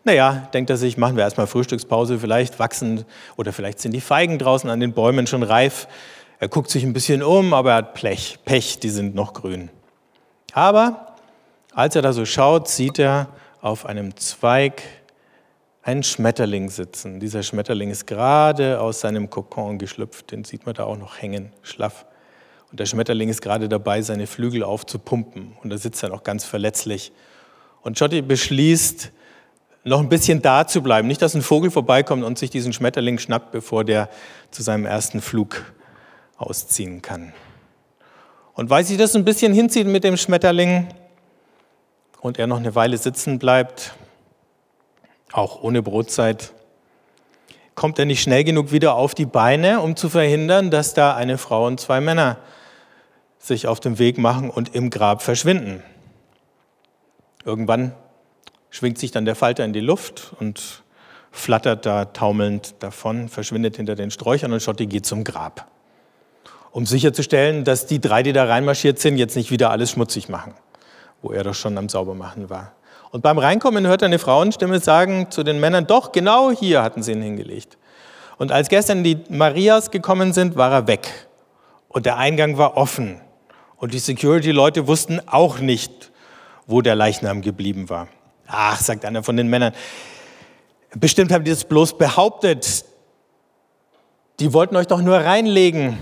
Naja, 0.04 0.48
denkt 0.52 0.70
er 0.70 0.76
sich, 0.76 0.96
machen 0.96 1.16
wir 1.16 1.24
erstmal 1.24 1.46
Frühstückspause, 1.46 2.18
vielleicht 2.18 2.58
wachsen 2.58 3.04
oder 3.36 3.52
vielleicht 3.52 3.80
sind 3.80 3.92
die 3.92 4.00
Feigen 4.00 4.38
draußen 4.38 4.68
an 4.68 4.80
den 4.80 4.92
Bäumen 4.92 5.26
schon 5.26 5.42
reif. 5.42 5.88
Er 6.40 6.48
guckt 6.48 6.70
sich 6.70 6.84
ein 6.84 6.92
bisschen 6.92 7.22
um, 7.22 7.54
aber 7.54 7.70
er 7.70 7.76
hat 7.76 7.94
Pech, 7.94 8.38
Pech, 8.44 8.80
die 8.80 8.90
sind 8.90 9.14
noch 9.14 9.34
grün. 9.34 9.70
Aber 10.52 11.14
als 11.72 11.94
er 11.94 12.02
da 12.02 12.12
so 12.12 12.24
schaut, 12.24 12.68
sieht 12.68 12.98
er 12.98 13.28
auf 13.60 13.86
einem 13.86 14.16
Zweig 14.16 14.82
einen 15.88 16.02
Schmetterling 16.02 16.68
sitzen. 16.68 17.18
Dieser 17.18 17.42
Schmetterling 17.42 17.88
ist 17.88 18.06
gerade 18.06 18.78
aus 18.78 19.00
seinem 19.00 19.30
Kokon 19.30 19.78
geschlüpft, 19.78 20.32
den 20.32 20.44
sieht 20.44 20.66
man 20.66 20.74
da 20.74 20.84
auch 20.84 20.98
noch 20.98 21.22
hängen, 21.22 21.50
schlaff. 21.62 22.04
Und 22.70 22.78
der 22.78 22.84
Schmetterling 22.84 23.30
ist 23.30 23.40
gerade 23.40 23.70
dabei, 23.70 24.02
seine 24.02 24.26
Flügel 24.26 24.62
aufzupumpen. 24.62 25.56
Und 25.62 25.70
da 25.70 25.78
sitzt 25.78 26.02
er 26.02 26.10
noch 26.10 26.24
ganz 26.24 26.44
verletzlich. 26.44 27.10
Und 27.80 27.98
Schotti 27.98 28.20
beschließt, 28.20 29.12
noch 29.84 30.00
ein 30.00 30.10
bisschen 30.10 30.42
da 30.42 30.66
zu 30.66 30.82
bleiben. 30.82 31.08
Nicht, 31.08 31.22
dass 31.22 31.34
ein 31.34 31.40
Vogel 31.40 31.70
vorbeikommt 31.70 32.22
und 32.22 32.38
sich 32.38 32.50
diesen 32.50 32.74
Schmetterling 32.74 33.18
schnappt, 33.18 33.50
bevor 33.50 33.82
der 33.82 34.10
zu 34.50 34.62
seinem 34.62 34.84
ersten 34.84 35.22
Flug 35.22 35.72
ausziehen 36.36 37.00
kann. 37.00 37.32
Und 38.52 38.68
weil 38.68 38.84
sich 38.84 38.98
das 38.98 39.16
ein 39.16 39.24
bisschen 39.24 39.54
hinzieht 39.54 39.86
mit 39.86 40.04
dem 40.04 40.18
Schmetterling 40.18 40.88
und 42.20 42.38
er 42.38 42.46
noch 42.46 42.58
eine 42.58 42.74
Weile 42.74 42.98
sitzen 42.98 43.38
bleibt, 43.38 43.94
auch 45.32 45.62
ohne 45.62 45.82
Brotzeit, 45.82 46.52
kommt 47.74 47.98
er 47.98 48.06
nicht 48.06 48.22
schnell 48.22 48.44
genug 48.44 48.72
wieder 48.72 48.94
auf 48.94 49.14
die 49.14 49.26
Beine, 49.26 49.80
um 49.80 49.94
zu 49.94 50.08
verhindern, 50.08 50.70
dass 50.70 50.94
da 50.94 51.14
eine 51.14 51.38
Frau 51.38 51.66
und 51.66 51.78
zwei 51.78 52.00
Männer 52.00 52.38
sich 53.38 53.66
auf 53.66 53.78
den 53.78 53.98
Weg 53.98 54.18
machen 54.18 54.50
und 54.50 54.74
im 54.74 54.90
Grab 54.90 55.22
verschwinden. 55.22 55.82
Irgendwann 57.44 57.92
schwingt 58.70 58.98
sich 58.98 59.10
dann 59.10 59.24
der 59.24 59.36
Falter 59.36 59.64
in 59.64 59.72
die 59.72 59.80
Luft 59.80 60.32
und 60.40 60.82
flattert 61.30 61.86
da 61.86 62.06
taumelnd 62.06 62.74
davon, 62.80 63.28
verschwindet 63.28 63.76
hinter 63.76 63.94
den 63.94 64.10
Sträuchern 64.10 64.52
und 64.52 64.60
Schotti 64.60 64.86
geht 64.86 65.06
zum 65.06 65.24
Grab, 65.24 65.70
um 66.72 66.84
sicherzustellen, 66.84 67.64
dass 67.64 67.86
die 67.86 68.00
drei, 68.00 68.22
die 68.22 68.32
da 68.32 68.44
reinmarschiert 68.44 68.98
sind, 68.98 69.18
jetzt 69.18 69.36
nicht 69.36 69.50
wieder 69.50 69.70
alles 69.70 69.92
schmutzig 69.92 70.28
machen, 70.28 70.54
wo 71.22 71.30
er 71.30 71.44
doch 71.44 71.54
schon 71.54 71.78
am 71.78 71.88
Saubermachen 71.88 72.50
war. 72.50 72.72
Und 73.10 73.22
beim 73.22 73.38
Reinkommen 73.38 73.86
hört 73.86 74.02
er 74.02 74.06
eine 74.06 74.18
Frauenstimme 74.18 74.80
sagen 74.80 75.30
zu 75.30 75.42
den 75.42 75.60
Männern, 75.60 75.86
doch, 75.86 76.12
genau 76.12 76.50
hier 76.50 76.82
hatten 76.82 77.02
sie 77.02 77.12
ihn 77.12 77.22
hingelegt. 77.22 77.78
Und 78.36 78.52
als 78.52 78.68
gestern 78.68 79.02
die 79.02 79.18
Marias 79.30 79.90
gekommen 79.90 80.32
sind, 80.32 80.56
war 80.56 80.70
er 80.70 80.86
weg. 80.86 81.28
Und 81.88 82.06
der 82.06 82.18
Eingang 82.18 82.58
war 82.58 82.76
offen. 82.76 83.20
Und 83.76 83.94
die 83.94 83.98
Security-Leute 83.98 84.86
wussten 84.86 85.20
auch 85.26 85.58
nicht, 85.58 86.12
wo 86.66 86.82
der 86.82 86.94
Leichnam 86.94 87.40
geblieben 87.40 87.88
war. 87.88 88.08
Ach, 88.46 88.78
sagt 88.78 89.04
einer 89.04 89.22
von 89.22 89.36
den 89.36 89.48
Männern, 89.48 89.72
bestimmt 90.94 91.32
haben 91.32 91.44
die 91.44 91.50
das 91.50 91.64
bloß 91.64 91.96
behauptet. 91.96 92.84
Die 94.40 94.52
wollten 94.52 94.76
euch 94.76 94.86
doch 94.86 95.00
nur 95.00 95.16
reinlegen. 95.16 95.98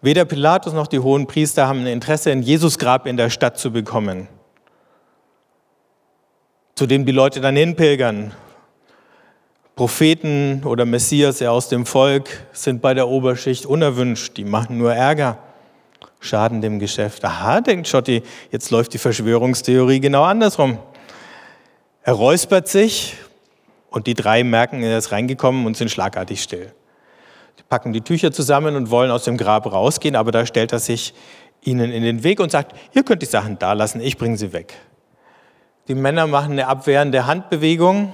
Weder 0.00 0.24
Pilatus 0.24 0.72
noch 0.72 0.86
die 0.86 0.98
hohen 0.98 1.26
Priester 1.26 1.66
haben 1.66 1.80
ein 1.80 1.86
Interesse, 1.86 2.30
ein 2.30 2.42
Jesusgrab 2.42 3.06
in 3.06 3.16
der 3.16 3.30
Stadt 3.30 3.58
zu 3.58 3.70
bekommen, 3.72 4.28
zu 6.74 6.86
dem 6.86 7.06
die 7.06 7.12
Leute 7.12 7.40
dann 7.40 7.56
hinpilgern. 7.56 8.32
Propheten 9.76 10.62
oder 10.64 10.84
Messias 10.84 11.42
aus 11.42 11.68
dem 11.68 11.84
Volk 11.86 12.28
sind 12.52 12.80
bei 12.80 12.94
der 12.94 13.08
Oberschicht 13.08 13.66
unerwünscht, 13.66 14.36
die 14.36 14.44
machen 14.44 14.78
nur 14.78 14.94
Ärger, 14.94 15.38
schaden 16.20 16.60
dem 16.60 16.78
Geschäft. 16.78 17.24
Aha, 17.24 17.60
denkt 17.60 17.88
Schotti, 17.88 18.22
jetzt 18.52 18.70
läuft 18.70 18.94
die 18.94 18.98
Verschwörungstheorie 18.98 19.98
genau 20.00 20.22
andersrum. 20.22 20.78
Er 22.02 22.12
räuspert 22.12 22.68
sich 22.68 23.16
und 23.90 24.06
die 24.06 24.14
drei 24.14 24.44
merken, 24.44 24.82
er 24.82 24.98
ist 24.98 25.10
reingekommen 25.10 25.66
und 25.66 25.76
sind 25.76 25.90
schlagartig 25.90 26.42
still. 26.42 26.72
Die 27.58 27.62
packen 27.68 27.92
die 27.92 28.00
Tücher 28.00 28.30
zusammen 28.30 28.76
und 28.76 28.90
wollen 28.90 29.10
aus 29.10 29.24
dem 29.24 29.36
Grab 29.36 29.72
rausgehen, 29.72 30.14
aber 30.14 30.30
da 30.30 30.46
stellt 30.46 30.72
er 30.72 30.80
sich 30.80 31.14
ihnen 31.62 31.90
in 31.90 32.02
den 32.02 32.22
Weg 32.22 32.40
und 32.40 32.50
sagt, 32.50 32.76
ihr 32.92 33.02
könnt 33.04 33.22
die 33.22 33.26
Sachen 33.26 33.58
da 33.58 33.72
lassen, 33.72 34.00
ich 34.00 34.18
bringe 34.18 34.36
sie 34.36 34.52
weg. 34.52 34.74
Die 35.88 35.94
Männer 35.94 36.26
machen 36.26 36.52
eine 36.52 36.66
abwehrende 36.66 37.26
Handbewegung 37.26 38.12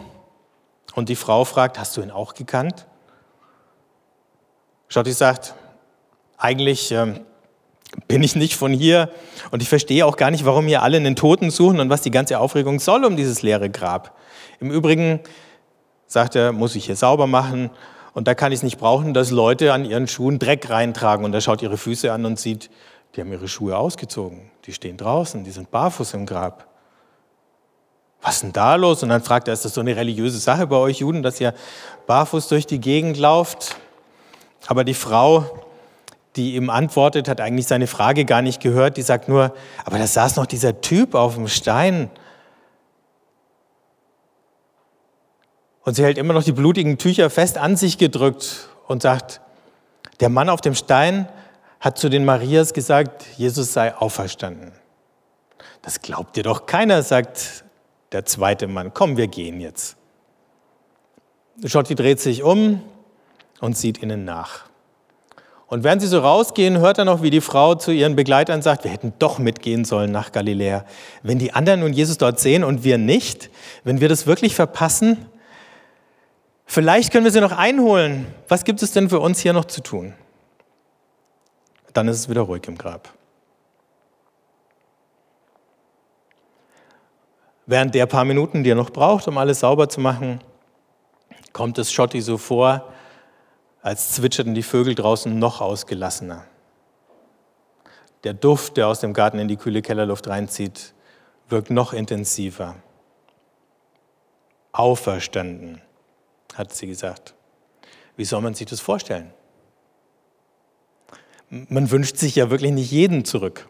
und 0.94 1.08
die 1.08 1.16
Frau 1.16 1.44
fragt, 1.44 1.78
hast 1.78 1.96
du 1.96 2.02
ihn 2.02 2.10
auch 2.10 2.34
gekannt? 2.34 2.86
Schotti 4.88 5.12
sagt, 5.12 5.54
eigentlich 6.36 6.90
ähm, 6.90 7.20
bin 8.08 8.24
ich 8.24 8.34
nicht 8.34 8.56
von 8.56 8.72
hier 8.72 9.10
und 9.52 9.62
ich 9.62 9.68
verstehe 9.68 10.04
auch 10.04 10.16
gar 10.16 10.32
nicht, 10.32 10.44
warum 10.44 10.66
hier 10.66 10.82
alle 10.82 10.96
einen 10.96 11.14
Toten 11.14 11.50
suchen 11.50 11.78
und 11.78 11.90
was 11.90 12.02
die 12.02 12.10
ganze 12.10 12.40
Aufregung 12.40 12.80
soll 12.80 13.04
um 13.04 13.16
dieses 13.16 13.42
leere 13.42 13.70
Grab. 13.70 14.16
Im 14.58 14.72
Übrigen, 14.72 15.20
sagt 16.06 16.34
er, 16.34 16.50
muss 16.50 16.74
ich 16.74 16.86
hier 16.86 16.96
sauber 16.96 17.28
machen 17.28 17.70
und 18.14 18.26
da 18.26 18.34
kann 18.34 18.50
ich 18.50 18.58
es 18.58 18.62
nicht 18.64 18.78
brauchen, 18.78 19.14
dass 19.14 19.30
Leute 19.30 19.72
an 19.72 19.84
ihren 19.84 20.08
Schuhen 20.08 20.40
Dreck 20.40 20.68
reintragen 20.70 21.24
und 21.24 21.32
er 21.32 21.40
schaut 21.40 21.62
ihre 21.62 21.76
Füße 21.76 22.12
an 22.12 22.24
und 22.24 22.38
sieht, 22.38 22.68
die 23.14 23.20
haben 23.20 23.30
ihre 23.30 23.46
Schuhe 23.46 23.76
ausgezogen, 23.76 24.50
die 24.66 24.72
stehen 24.72 24.96
draußen, 24.96 25.44
die 25.44 25.52
sind 25.52 25.70
barfuß 25.70 26.14
im 26.14 26.26
Grab. 26.26 26.69
Was 28.22 28.36
ist 28.36 28.42
denn 28.42 28.52
da 28.52 28.74
los? 28.74 29.02
Und 29.02 29.08
dann 29.08 29.22
fragt 29.22 29.48
er, 29.48 29.54
ist 29.54 29.64
das 29.64 29.74
so 29.74 29.80
eine 29.80 29.96
religiöse 29.96 30.38
Sache 30.38 30.66
bei 30.66 30.76
euch 30.76 30.98
Juden, 30.98 31.22
dass 31.22 31.40
ihr 31.40 31.54
barfuß 32.06 32.48
durch 32.48 32.66
die 32.66 32.80
Gegend 32.80 33.16
lauft? 33.16 33.76
Aber 34.66 34.84
die 34.84 34.94
Frau 34.94 35.46
die 36.36 36.54
ihm 36.54 36.70
antwortet, 36.70 37.28
hat 37.28 37.40
eigentlich 37.40 37.66
seine 37.66 37.86
Frage 37.86 38.24
gar 38.24 38.42
nicht 38.42 38.62
gehört. 38.62 38.96
Die 38.96 39.02
sagt 39.02 39.28
nur, 39.28 39.52
aber 39.84 39.98
da 39.98 40.06
saß 40.06 40.36
noch 40.36 40.46
dieser 40.46 40.80
Typ 40.80 41.14
auf 41.14 41.34
dem 41.34 41.48
Stein. 41.48 42.10
Und 45.82 45.94
sie 45.94 46.04
hält 46.04 46.18
immer 46.18 46.34
noch 46.34 46.44
die 46.44 46.52
blutigen 46.52 46.98
Tücher 46.98 47.30
fest 47.30 47.58
an 47.58 47.76
sich 47.76 47.98
gedrückt 47.98 48.68
und 48.86 49.02
sagt, 49.02 49.40
der 50.20 50.28
Mann 50.28 50.48
auf 50.48 50.60
dem 50.60 50.74
Stein 50.74 51.28
hat 51.80 51.98
zu 51.98 52.08
den 52.08 52.24
Marias 52.24 52.74
gesagt, 52.74 53.24
Jesus 53.36 53.72
sei 53.72 53.94
auferstanden. 53.94 54.72
Das 55.82 56.00
glaubt 56.02 56.36
dir 56.36 56.42
doch 56.42 56.66
keiner, 56.66 57.02
sagt 57.02 57.64
der 58.12 58.24
zweite 58.24 58.66
Mann. 58.66 58.92
Komm, 58.92 59.16
wir 59.16 59.28
gehen 59.28 59.60
jetzt. 59.60 59.96
Schotti 61.64 61.94
dreht 61.94 62.20
sich 62.20 62.42
um 62.42 62.82
und 63.60 63.76
sieht 63.76 64.02
ihnen 64.02 64.24
nach. 64.24 64.70
Und 65.66 65.84
während 65.84 66.02
sie 66.02 66.08
so 66.08 66.18
rausgehen, 66.18 66.78
hört 66.78 66.98
er 66.98 67.04
noch, 67.04 67.22
wie 67.22 67.30
die 67.30 67.40
Frau 67.40 67.76
zu 67.76 67.92
ihren 67.92 68.16
Begleitern 68.16 68.60
sagt, 68.60 68.82
wir 68.82 68.90
hätten 68.90 69.12
doch 69.20 69.38
mitgehen 69.38 69.84
sollen 69.84 70.10
nach 70.10 70.32
Galiläa. 70.32 70.84
Wenn 71.22 71.38
die 71.38 71.52
anderen 71.52 71.80
nun 71.80 71.92
Jesus 71.92 72.18
dort 72.18 72.40
sehen 72.40 72.64
und 72.64 72.82
wir 72.82 72.98
nicht, 72.98 73.50
wenn 73.84 74.00
wir 74.00 74.08
das 74.08 74.26
wirklich 74.26 74.56
verpassen, 74.56 75.26
vielleicht 76.66 77.12
können 77.12 77.24
wir 77.24 77.30
sie 77.30 77.40
noch 77.40 77.52
einholen. 77.52 78.26
Was 78.48 78.64
gibt 78.64 78.82
es 78.82 78.90
denn 78.90 79.10
für 79.10 79.20
uns 79.20 79.38
hier 79.38 79.52
noch 79.52 79.66
zu 79.66 79.80
tun? 79.80 80.14
Dann 81.92 82.08
ist 82.08 82.18
es 82.18 82.28
wieder 82.28 82.42
ruhig 82.42 82.62
im 82.66 82.76
Grab. 82.76 83.08
Während 87.70 87.94
der 87.94 88.06
paar 88.06 88.24
Minuten, 88.24 88.64
die 88.64 88.70
er 88.72 88.74
noch 88.74 88.90
braucht, 88.90 89.28
um 89.28 89.38
alles 89.38 89.60
sauber 89.60 89.88
zu 89.88 90.00
machen, 90.00 90.40
kommt 91.52 91.78
es 91.78 91.92
Schotti 91.92 92.20
so 92.20 92.36
vor, 92.36 92.92
als 93.80 94.10
zwitscherten 94.10 94.56
die 94.56 94.64
Vögel 94.64 94.96
draußen 94.96 95.38
noch 95.38 95.60
ausgelassener. 95.60 96.46
Der 98.24 98.34
Duft, 98.34 98.76
der 98.76 98.88
aus 98.88 98.98
dem 98.98 99.12
Garten 99.12 99.38
in 99.38 99.46
die 99.46 99.56
kühle 99.56 99.82
Kellerluft 99.82 100.26
reinzieht, 100.26 100.94
wirkt 101.48 101.70
noch 101.70 101.92
intensiver. 101.92 102.74
Auferstanden, 104.72 105.80
hat 106.56 106.74
sie 106.74 106.88
gesagt. 106.88 107.34
Wie 108.16 108.24
soll 108.24 108.40
man 108.40 108.54
sich 108.54 108.66
das 108.66 108.80
vorstellen? 108.80 109.32
Man 111.50 111.88
wünscht 111.92 112.16
sich 112.16 112.34
ja 112.34 112.50
wirklich 112.50 112.72
nicht 112.72 112.90
jeden 112.90 113.24
zurück. 113.24 113.68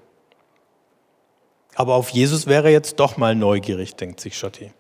Aber 1.81 1.95
auf 1.95 2.11
Jesus 2.11 2.47
wäre 2.47 2.65
er 2.65 2.73
jetzt 2.73 3.01
doch 3.01 3.17
mal 3.17 3.35
neugierig, 3.35 3.97
denkt 3.97 4.21
sich 4.21 4.37
Schotti. 4.37 4.71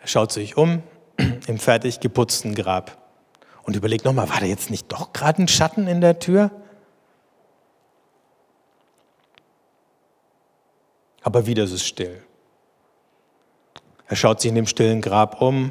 Er 0.00 0.08
schaut 0.08 0.32
sich 0.32 0.56
um 0.56 0.82
im 1.46 1.60
fertig 1.60 2.00
geputzten 2.00 2.56
Grab 2.56 2.98
und 3.62 3.76
überlegt 3.76 4.04
nochmal, 4.04 4.28
war 4.30 4.40
da 4.40 4.46
jetzt 4.46 4.68
nicht 4.68 4.90
doch 4.90 5.12
gerade 5.12 5.40
ein 5.40 5.46
Schatten 5.46 5.86
in 5.86 6.00
der 6.00 6.18
Tür? 6.18 6.50
Aber 11.22 11.46
wieder 11.46 11.62
ist 11.62 11.70
es 11.70 11.86
still. 11.86 12.20
Er 14.08 14.16
schaut 14.16 14.40
sich 14.40 14.48
in 14.48 14.56
dem 14.56 14.66
stillen 14.66 15.00
Grab 15.00 15.40
um, 15.40 15.70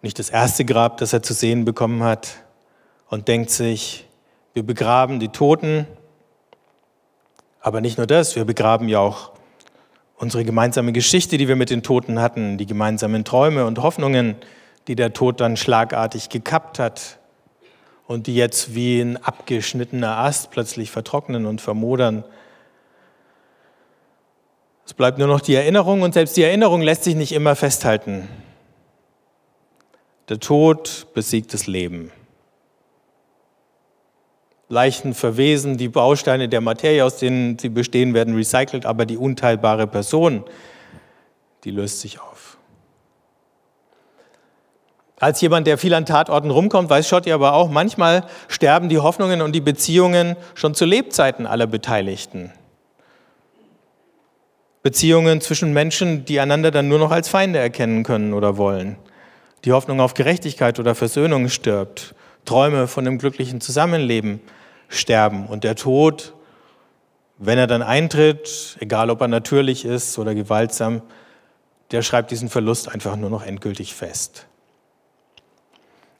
nicht 0.00 0.20
das 0.20 0.30
erste 0.30 0.64
Grab, 0.64 0.98
das 0.98 1.12
er 1.12 1.24
zu 1.24 1.34
sehen 1.34 1.64
bekommen 1.64 2.04
hat, 2.04 2.36
und 3.08 3.26
denkt 3.26 3.50
sich, 3.50 4.06
wir 4.54 4.64
begraben 4.64 5.18
die 5.18 5.30
Toten, 5.30 5.88
aber 7.66 7.80
nicht 7.80 7.98
nur 7.98 8.06
das, 8.06 8.36
wir 8.36 8.44
begraben 8.44 8.88
ja 8.88 9.00
auch 9.00 9.32
unsere 10.18 10.44
gemeinsame 10.44 10.92
Geschichte, 10.92 11.36
die 11.36 11.48
wir 11.48 11.56
mit 11.56 11.68
den 11.68 11.82
Toten 11.82 12.20
hatten, 12.20 12.58
die 12.58 12.66
gemeinsamen 12.66 13.24
Träume 13.24 13.66
und 13.66 13.82
Hoffnungen, 13.82 14.36
die 14.86 14.94
der 14.94 15.12
Tod 15.12 15.40
dann 15.40 15.56
schlagartig 15.56 16.28
gekappt 16.28 16.78
hat 16.78 17.18
und 18.06 18.28
die 18.28 18.36
jetzt 18.36 18.76
wie 18.76 19.00
ein 19.00 19.16
abgeschnittener 19.16 20.16
Ast 20.16 20.52
plötzlich 20.52 20.92
vertrocknen 20.92 21.44
und 21.44 21.60
vermodern. 21.60 22.22
Es 24.86 24.94
bleibt 24.94 25.18
nur 25.18 25.26
noch 25.26 25.40
die 25.40 25.56
Erinnerung 25.56 26.02
und 26.02 26.14
selbst 26.14 26.36
die 26.36 26.44
Erinnerung 26.44 26.82
lässt 26.82 27.02
sich 27.02 27.16
nicht 27.16 27.32
immer 27.32 27.56
festhalten. 27.56 28.28
Der 30.28 30.38
Tod 30.38 31.08
besiegt 31.14 31.52
das 31.52 31.66
Leben. 31.66 32.12
Leichen 34.68 35.14
verwesen, 35.14 35.76
die 35.76 35.88
Bausteine 35.88 36.48
der 36.48 36.60
Materie, 36.60 37.04
aus 37.04 37.18
denen 37.18 37.58
sie 37.58 37.68
bestehen, 37.68 38.14
werden 38.14 38.34
recycelt, 38.34 38.84
aber 38.84 39.06
die 39.06 39.16
unteilbare 39.16 39.86
Person, 39.86 40.44
die 41.64 41.70
löst 41.70 42.00
sich 42.00 42.20
auf. 42.20 42.58
Als 45.18 45.40
jemand, 45.40 45.66
der 45.66 45.78
viel 45.78 45.94
an 45.94 46.04
Tatorten 46.04 46.50
rumkommt, 46.50 46.90
weiß 46.90 47.08
Schotti 47.08 47.32
aber 47.32 47.54
auch, 47.54 47.70
manchmal 47.70 48.26
sterben 48.48 48.88
die 48.88 48.98
Hoffnungen 48.98 49.40
und 49.40 49.52
die 49.52 49.60
Beziehungen 49.60 50.36
schon 50.54 50.74
zu 50.74 50.84
Lebzeiten 50.84 51.46
aller 51.46 51.66
Beteiligten. 51.66 52.52
Beziehungen 54.82 55.40
zwischen 55.40 55.72
Menschen, 55.72 56.24
die 56.26 56.38
einander 56.38 56.70
dann 56.70 56.88
nur 56.88 56.98
noch 56.98 57.12
als 57.12 57.28
Feinde 57.28 57.58
erkennen 57.58 58.02
können 58.02 58.34
oder 58.34 58.56
wollen. 58.56 58.96
Die 59.64 59.72
Hoffnung 59.72 60.00
auf 60.00 60.14
Gerechtigkeit 60.14 60.78
oder 60.78 60.94
Versöhnung 60.94 61.48
stirbt. 61.48 62.14
Träume 62.44 62.86
von 62.86 63.06
einem 63.06 63.18
glücklichen 63.18 63.60
Zusammenleben 63.60 64.40
sterben. 64.88 65.46
Und 65.46 65.64
der 65.64 65.76
Tod, 65.76 66.34
wenn 67.38 67.58
er 67.58 67.66
dann 67.66 67.82
eintritt, 67.82 68.76
egal 68.80 69.10
ob 69.10 69.20
er 69.20 69.28
natürlich 69.28 69.84
ist 69.84 70.18
oder 70.18 70.34
gewaltsam, 70.34 71.02
der 71.90 72.02
schreibt 72.02 72.30
diesen 72.30 72.48
Verlust 72.48 72.88
einfach 72.88 73.16
nur 73.16 73.30
noch 73.30 73.42
endgültig 73.42 73.94
fest. 73.94 74.46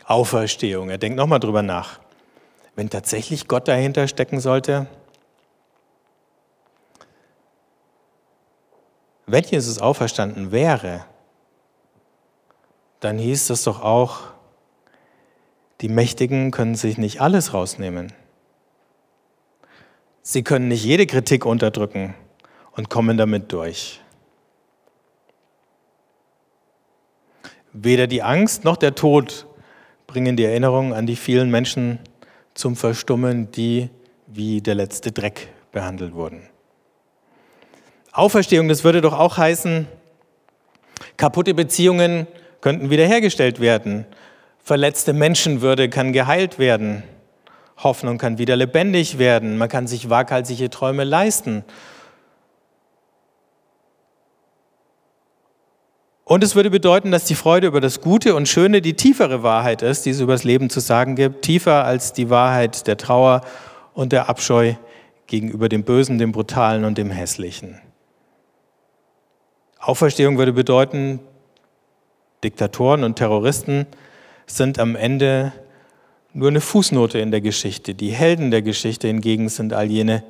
Auferstehung, 0.04 0.88
er 0.88 0.99
denkt 0.99 1.16
nochmal 1.16 1.40
drüber 1.40 1.62
nach. 1.62 1.99
Wenn 2.76 2.90
tatsächlich 2.90 3.49
Gott 3.49 3.66
dahinter 3.66 4.06
stecken 4.06 4.38
sollte, 4.38 4.87
wenn 9.26 9.42
Jesus 9.42 9.78
auferstanden 9.78 10.52
wäre, 10.52 11.04
dann 13.00 13.18
hieß 13.18 13.49
das 13.49 13.64
doch 13.64 13.82
auch, 13.82 14.20
die 15.80 15.88
Mächtigen 15.88 16.52
können 16.52 16.75
sich 16.75 16.96
nicht 16.96 17.20
alles 17.20 17.52
rausnehmen. 17.52 18.12
Sie 20.28 20.42
können 20.42 20.66
nicht 20.66 20.83
jede 20.85 21.06
Kritik 21.06 21.47
unterdrücken 21.47 22.16
und 22.73 22.90
kommen 22.90 23.16
damit 23.16 23.52
durch. 23.52 24.00
Weder 27.73 28.09
die 28.09 28.25
Angst 28.25 28.64
noch 28.64 28.76
der 28.76 28.97
Tod 28.97 29.47
bringen 30.09 30.37
die 30.37 30.42
Erinnerung 30.42 30.95
an 30.95 31.06
die 31.06 31.14
vielen 31.14 31.49
Menschen 31.49 32.00
zum 32.54 32.75
Verstummen, 32.75 33.52
die 33.52 33.88
wie 34.26 34.61
der 34.61 34.75
letzte 34.75 35.12
Dreck 35.12 35.47
behandelt 35.71 36.12
wurden. 36.12 36.49
Auferstehung, 38.11 38.66
das 38.66 38.83
würde 38.83 39.02
doch 39.02 39.16
auch 39.16 39.37
heißen, 39.37 39.87
kaputte 41.16 41.54
Beziehungen 41.54 42.26
könnten 42.61 42.90
wiederhergestellt 42.90 43.61
werden. 43.61 44.06
Verletzte 44.59 45.12
Menschenwürde 45.12 45.88
kann 45.88 46.12
geheilt 46.12 46.59
werden. 46.59 47.04
Hoffnung 47.76 48.18
kann 48.18 48.38
wieder 48.38 48.56
lebendig 48.56 49.18
werden. 49.18 49.59
Man 49.59 49.68
kann 49.68 49.87
sich 49.87 50.09
waghalsige 50.09 50.71
Träume 50.71 51.04
leisten. 51.04 51.64
Und 56.24 56.42
es 56.42 56.57
würde 56.57 56.70
bedeuten, 56.70 57.12
dass 57.12 57.24
die 57.24 57.37
Freude 57.37 57.68
über 57.68 57.81
das 57.81 58.00
Gute 58.00 58.35
und 58.35 58.48
Schöne 58.48 58.83
die 58.83 58.94
tiefere 58.94 59.44
Wahrheit 59.44 59.83
ist, 59.83 60.07
die 60.07 60.11
es 60.11 60.20
über 60.20 60.33
das 60.33 60.42
Leben 60.42 60.70
zu 60.70 60.81
sagen 60.81 61.14
gibt, 61.14 61.42
tiefer 61.42 61.85
als 61.85 62.12
die 62.12 62.31
Wahrheit 62.31 62.88
der 62.88 62.96
Trauer 62.96 63.42
und 63.94 64.11
der 64.11 64.29
Abscheu 64.29 64.74
gegenüber 65.29 65.68
dem 65.68 65.85
Bösen, 65.85 66.18
dem 66.18 66.33
Brutalen 66.33 66.85
und 66.85 66.98
dem 66.98 67.11
Hässlichen. 67.11 67.81
Auferstehung 69.79 70.37
würde 70.37 70.53
bedeuten, 70.53 71.20
Diktatoren 72.42 73.05
und 73.05 73.16
Terroristen 73.16 73.87
sind 74.46 74.81
am 74.81 74.96
Ende 74.96 75.53
nur 76.37 76.49
eine 76.49 76.61
Fußnote 76.61 77.18
in 77.18 77.31
der 77.31 77.40
Geschichte. 77.40 77.94
Die 77.94 78.11
Helden 78.11 78.51
der 78.51 78.61
Geschichte 78.61 79.07
hingegen 79.07 79.49
sind 79.49 79.72
all 79.72 79.87
jene, 79.87 80.22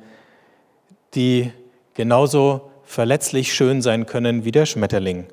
die 1.13 1.51
genauso 1.95 2.71
verletzlich 2.83 3.53
schön 3.53 3.81
sein 3.81 4.05
können 4.05 4.45
wie 4.45 4.51
der 4.51 4.65
Schmetterling, 4.65 5.27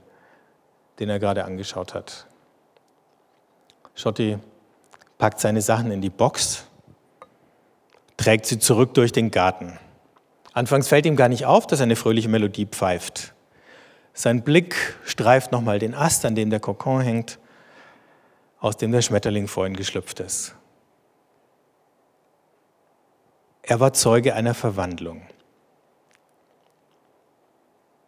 den 0.99 1.09
er 1.09 1.21
gerade 1.21 1.45
angeschaut 1.45 1.95
hat. 1.95 2.27
Schotti 3.95 4.39
packt 5.17 5.39
seine 5.39 5.63
Sachen 5.63 5.93
in 5.93 6.01
die 6.01 6.11
Box, 6.11 6.65
trägt 8.17 8.47
sie 8.47 8.59
zurück 8.59 8.95
durch 8.95 9.13
den 9.13 9.31
Garten. 9.31 9.79
Anfangs 10.55 10.89
fällt 10.89 11.07
ihm 11.07 11.15
gar 11.15 11.29
nicht 11.29 11.47
auf, 11.47 11.69
dass 11.69 11.81
eine 11.81 11.95
fröhliche 11.95 12.29
Melodie 12.29 12.67
pfeift. 12.67 13.33
Sein 14.13 14.43
Blick 14.43 14.75
streift 15.05 15.53
nochmal 15.53 15.79
den 15.79 15.95
Ast, 15.95 16.25
an 16.25 16.35
dem 16.35 16.51
der 16.51 16.59
Kokon 16.59 17.01
hängt, 17.01 17.39
aus 18.59 18.77
dem 18.77 18.91
der 18.91 19.03
Schmetterling 19.03 19.47
vorhin 19.47 19.77
geschlüpft 19.77 20.19
ist. 20.19 20.57
Er 23.67 23.81
war 23.81 23.95
Zeuge 23.95 24.35
einer 24.35 24.55
Verwandlung. 24.55 25.23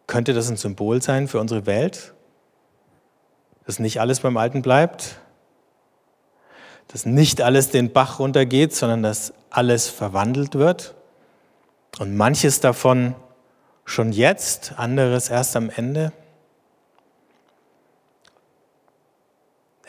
Könnte 0.05 0.33
das 0.33 0.49
ein 0.49 0.57
Symbol 0.57 1.01
sein 1.01 1.27
für 1.27 1.39
unsere 1.39 1.65
Welt? 1.65 2.13
Dass 3.65 3.79
nicht 3.79 3.99
alles 3.99 4.19
beim 4.19 4.37
Alten 4.37 4.61
bleibt? 4.61 5.19
Dass 6.87 7.05
nicht 7.05 7.41
alles 7.41 7.71
den 7.71 7.91
Bach 7.91 8.19
runtergeht, 8.19 8.73
sondern 8.73 9.03
dass 9.03 9.33
alles 9.49 9.89
verwandelt 9.89 10.55
wird? 10.55 10.95
Und 11.99 12.15
manches 12.15 12.59
davon 12.61 13.15
schon 13.83 14.11
jetzt, 14.11 14.73
anderes 14.77 15.29
erst 15.29 15.55
am 15.55 15.69
Ende. 15.69 16.13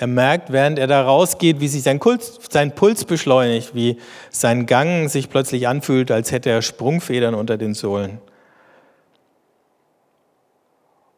Er 0.00 0.06
merkt, 0.06 0.52
während 0.52 0.78
er 0.78 0.86
da 0.86 1.02
rausgeht, 1.02 1.58
wie 1.58 1.66
sich 1.66 1.82
sein, 1.82 1.98
Puls, 1.98 2.38
sein 2.50 2.72
Puls 2.72 3.04
beschleunigt, 3.04 3.74
wie 3.74 3.98
sein 4.30 4.66
Gang 4.66 5.10
sich 5.10 5.28
plötzlich 5.28 5.66
anfühlt, 5.66 6.12
als 6.12 6.30
hätte 6.30 6.50
er 6.50 6.62
Sprungfedern 6.62 7.34
unter 7.34 7.58
den 7.58 7.74
Sohlen. 7.74 8.20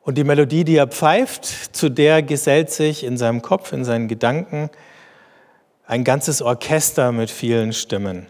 Und 0.03 0.17
die 0.17 0.25
Melodie, 0.25 0.65
die 0.65 0.77
er 0.77 0.87
pfeift, 0.87 1.45
zu 1.45 1.91
der 1.91 2.23
gesellt 2.23 2.71
sich 2.71 3.05
in 3.05 3.19
seinem 3.19 3.43
Kopf, 3.43 3.75
in 3.75 3.85
seinen 3.85 4.09
Gedanken 4.09 4.71
ein 5.87 6.03
ganzes 6.03 6.41
Orchester 6.41 7.13
mit 7.13 7.31
vielen 7.31 7.75
Stimmen. 7.75 8.27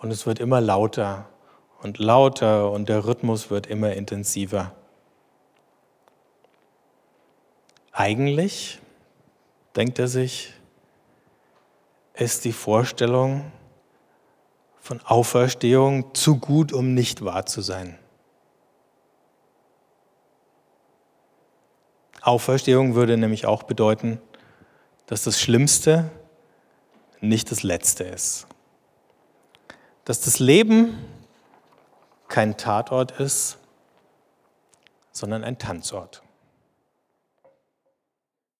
Und 0.00 0.12
es 0.12 0.26
wird 0.26 0.38
immer 0.38 0.60
lauter 0.60 1.28
und 1.82 1.98
lauter 1.98 2.70
und 2.70 2.88
der 2.88 3.04
Rhythmus 3.04 3.50
wird 3.50 3.66
immer 3.66 3.94
intensiver. 3.94 4.72
Eigentlich, 7.90 8.78
denkt 9.78 10.00
er 10.00 10.08
sich, 10.08 10.52
ist 12.14 12.44
die 12.44 12.52
Vorstellung 12.52 13.52
von 14.80 15.00
Auferstehung 15.04 16.12
zu 16.16 16.38
gut, 16.38 16.72
um 16.72 16.94
nicht 16.94 17.24
wahr 17.24 17.46
zu 17.46 17.60
sein. 17.60 17.96
Auferstehung 22.20 22.96
würde 22.96 23.16
nämlich 23.16 23.46
auch 23.46 23.62
bedeuten, 23.62 24.20
dass 25.06 25.22
das 25.22 25.40
Schlimmste 25.40 26.10
nicht 27.20 27.52
das 27.52 27.62
Letzte 27.62 28.02
ist. 28.02 28.48
Dass 30.04 30.20
das 30.20 30.40
Leben 30.40 30.98
kein 32.26 32.56
Tatort 32.56 33.12
ist, 33.20 33.58
sondern 35.12 35.44
ein 35.44 35.56
Tanzort. 35.56 36.24